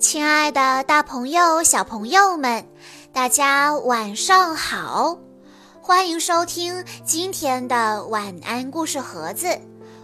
[0.00, 2.66] 亲爱的，大朋友、小朋友们，
[3.12, 5.18] 大家晚上好！
[5.82, 9.46] 欢迎收听今天的晚安故事盒子，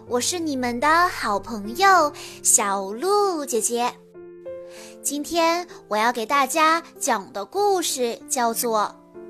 [0.06, 2.12] 我是你们的好朋友
[2.43, 3.90] 小鹿姐姐。
[5.02, 8.94] 今天我要给大家讲的故事叫做《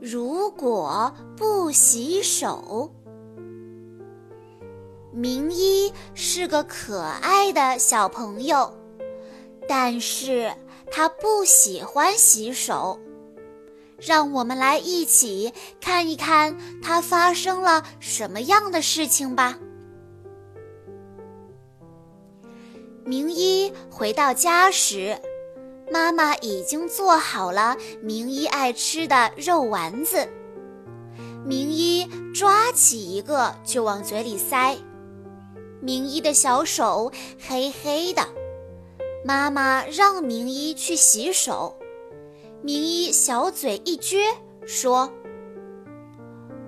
[0.00, 2.88] 如果不洗手》。
[5.12, 8.72] 明一是个可爱的小朋友，
[9.70, 10.52] 但是
[10.90, 12.98] 他不喜欢洗手。
[14.00, 19.60] 让我们来一起看一看他发生了什么样的事情吧。
[23.04, 25.16] 明一回到家时，
[25.92, 30.28] 妈妈已经做好了明一爱吃的肉丸子。
[31.46, 34.76] 明一抓起一个就往嘴里塞。
[35.80, 38.26] 明一的小手黑黑的，
[39.24, 41.76] 妈妈让明一去洗手。
[42.62, 44.34] 明一小嘴一撅，
[44.66, 45.10] 说：“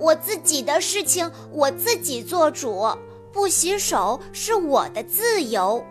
[0.01, 2.87] 我自己的事情我自己做主，
[3.33, 5.85] 不洗手是我的自由。”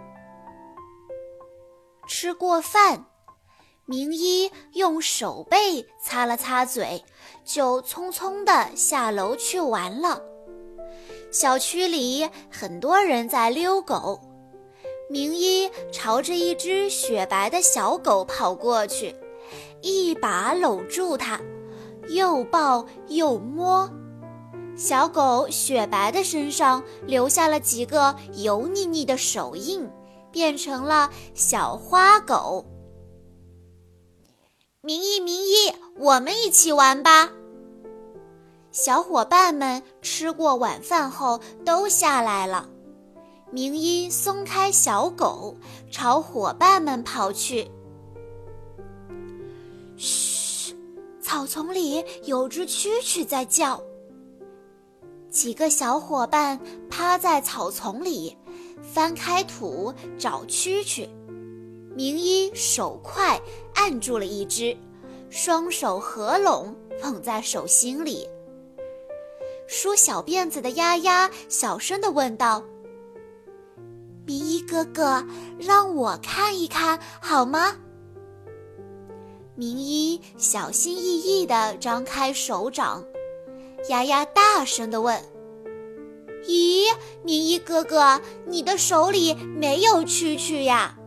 [2.08, 3.05] 吃过饭，
[3.85, 7.03] 明一用手背擦了擦嘴，
[7.45, 10.22] 就匆匆地下楼去玩了。
[11.31, 14.19] 小区里很多人在遛狗，
[15.11, 19.13] 明一朝着一只雪白的小狗跑过去，
[19.81, 21.37] 一把搂住它，
[22.07, 23.91] 又抱又摸。
[24.77, 29.85] 小狗雪白的身上留下了几个油腻腻的手印，
[30.31, 32.65] 变成了小花狗。
[34.79, 37.29] 明一，明一，我们一起玩吧。
[38.71, 42.69] 小伙伴们吃过晚饭后都下来了。
[43.53, 45.57] 明一松开小狗，
[45.91, 47.69] 朝伙伴们跑去。
[49.97, 50.73] 嘘，
[51.21, 53.84] 草丛里有只蛐蛐在叫。
[55.29, 56.57] 几个小伙伴
[56.89, 58.38] 趴在草丛里，
[58.81, 61.09] 翻开土找蛐蛐。
[61.94, 63.38] 明一手快，
[63.75, 64.75] 按住了一只，
[65.29, 68.25] 双手合拢捧在手心里。
[69.68, 72.63] 梳小辫子的丫丫小声地问道
[74.61, 75.25] ：“哥哥，
[75.59, 77.75] 让我看一看好吗？”
[79.55, 83.03] 明一小心翼翼地张开手掌，
[83.89, 85.21] 丫丫大声地问
[86.47, 90.97] ：“咦，明一哥哥，你的手里没有蛐蛐呀？”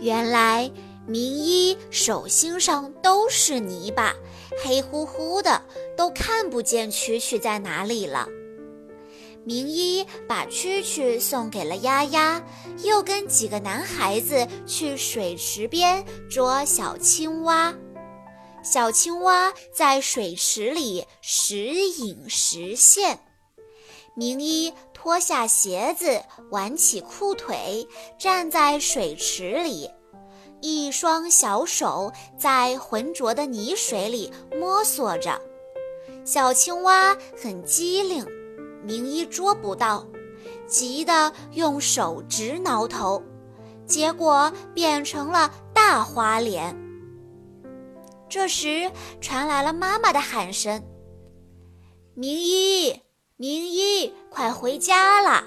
[0.00, 0.70] 原来。
[1.04, 4.14] 明一手心上都是泥巴，
[4.62, 5.60] 黑乎乎的，
[5.96, 8.28] 都看不见蛐蛐在哪里了。
[9.44, 12.42] 明一把蛐蛐送给了丫丫，
[12.84, 17.74] 又跟几个男孩子去水池边捉小青蛙。
[18.62, 23.18] 小青蛙在水池里时隐时现。
[24.14, 27.88] 明一脱下鞋子，挽起裤腿，
[28.18, 29.90] 站在水池里。
[30.60, 35.40] 一双小手在浑浊的泥水里摸索着，
[36.24, 38.24] 小青蛙很机灵，
[38.84, 40.06] 明一捉不到，
[40.66, 43.22] 急得用手直挠头，
[43.86, 46.76] 结果变成了大花脸。
[48.28, 50.82] 这时传来了妈妈的喊声
[52.14, 53.00] ：“明一，
[53.36, 55.44] 明一，快回家啦！”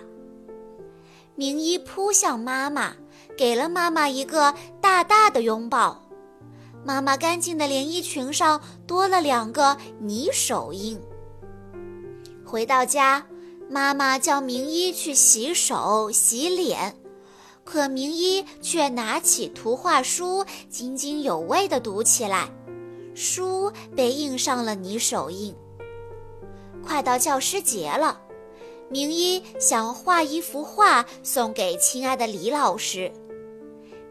[1.35, 2.93] 明一扑向妈妈。
[3.37, 6.01] 给了妈妈一个大大的拥抱，
[6.85, 10.97] 妈妈干净的连衣裙上多了两个泥手印。
[12.55, 13.27] 回到家，
[13.69, 16.95] 妈妈叫明一去洗手洗脸，
[17.65, 22.47] 可明一却拿起图画书，津津有味地读起来，
[23.13, 25.53] 书被印上了泥手印。
[26.81, 28.21] 快到教师节了，
[28.89, 33.11] 明一想画一幅画送给亲爱的李老师。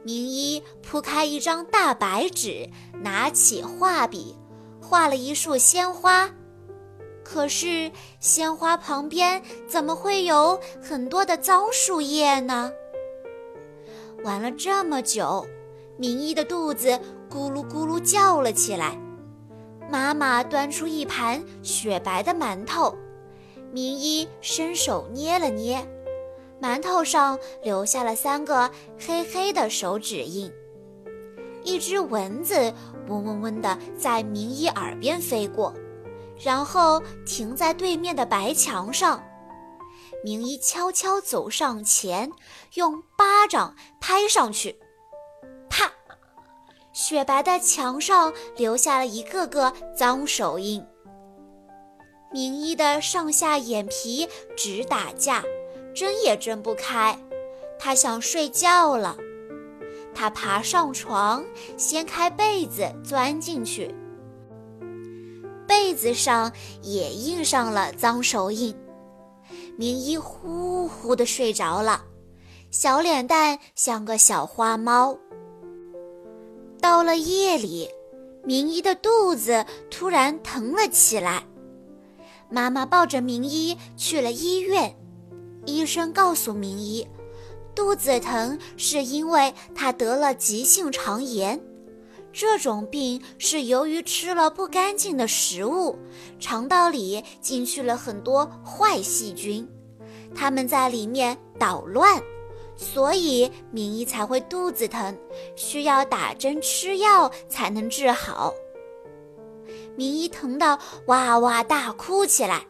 [0.03, 2.69] 明一铺开一张大白纸，
[3.03, 4.37] 拿起画笔，
[4.83, 6.31] 画了一束鲜花。
[7.25, 7.91] 可是
[8.21, 12.71] 鲜花旁边怎么会有很多的脏树叶呢？
[14.23, 15.44] 玩了这么久，
[15.97, 16.88] 明一的肚子
[17.31, 18.99] 咕噜咕噜叫了起来。
[19.91, 22.94] 妈妈端出一盘雪白的馒头，
[23.73, 25.87] 明一伸手捏了捏。
[26.62, 30.50] 馒头上留下了三个黑黑的手指印，
[31.62, 32.73] 一只蚊子
[33.09, 35.75] 嗡嗡嗡地在明一耳边飞过，
[36.43, 39.23] 然后停在对面的白墙上。
[40.25, 42.31] 明一悄悄走上前，
[42.75, 44.79] 用巴掌拍上去，
[45.69, 45.93] 啪！
[46.95, 50.83] 雪白的墙上留下了一个个脏手印。
[52.33, 55.45] 明一的上下眼皮直打架，
[55.95, 57.19] 睁也睁不开。
[57.79, 59.17] 他想睡觉了。
[60.15, 61.45] 他爬上床，
[61.77, 63.95] 掀开被子，钻进去。
[65.67, 66.53] 被子上
[66.83, 68.75] 也印上了脏手印。
[69.77, 72.05] 明一呼呼地睡着了，
[72.71, 75.19] 小脸蛋像个小花猫。
[76.81, 77.89] 到了夜里，
[78.45, 81.45] 明一的肚子突然疼了起来。
[82.51, 84.95] 妈妈抱着明一去了医院，
[85.67, 87.07] 医生告诉明一。
[87.75, 91.61] 肚子疼是因为他得了急性肠炎，
[92.35, 95.97] 这种病是由于吃了不干净的食物，
[96.41, 99.69] 肠道里进去了很多坏细菌，
[100.35, 102.21] 它们在里面捣乱，
[102.77, 105.17] 所以明一才会肚子疼，
[105.55, 108.53] 需要打针吃药才能治好。
[109.95, 110.77] 明一疼得
[111.07, 112.67] 哇哇大哭起来，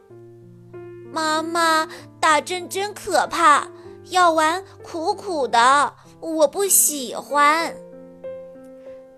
[1.11, 1.89] 妈妈，
[2.21, 3.67] 打针真可怕。
[4.11, 7.75] 药丸苦苦的，我不喜欢。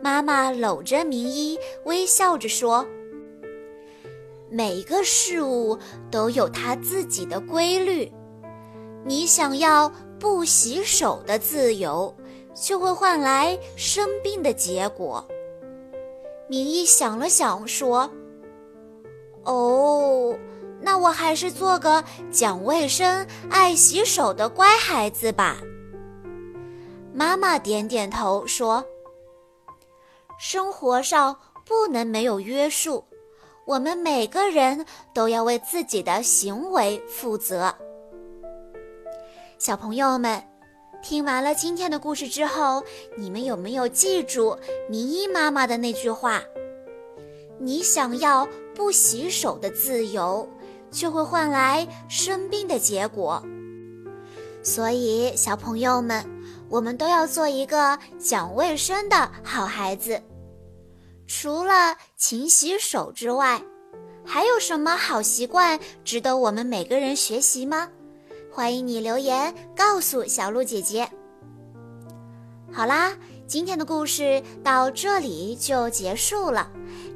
[0.01, 2.87] 妈妈搂着明一，微笑着说
[4.51, 5.79] ：“每个事物
[6.11, 8.13] 都有它自己的规律。
[9.05, 12.15] 你想要不洗手的自由，
[12.55, 15.27] 就会换来生病的结果。”
[16.49, 18.11] 明一想了想，说
[19.45, 20.37] ：“哦。”
[20.79, 25.57] 那我还是做个讲卫生、爱洗手的乖孩子吧。
[27.13, 28.85] 妈妈点点头说
[30.39, 33.05] ：“生活上不能没有约束，
[33.67, 34.85] 我们每个人
[35.15, 37.75] 都要为自己的行为负责。”
[39.59, 40.43] 小朋友们，
[41.03, 42.83] 听完了今天的故事之后，
[43.17, 44.57] 你们有没有记住
[44.89, 46.43] 明一妈妈的那句话？
[47.59, 50.49] 你想要不洗手的自由？
[50.89, 53.43] 就会换来生病的结果，
[54.63, 56.25] 所以小朋友们，
[56.69, 60.21] 我们都要做一个讲卫生的好孩子。
[61.27, 63.63] 除了勤洗手之外，
[64.25, 67.89] 还有什么好习惯值得我们每个人学习吗？
[68.53, 71.09] 欢迎你留言告诉小鹿姐姐。
[72.73, 73.17] 好啦。
[73.49, 76.69] 今天的故事到这里就结束了，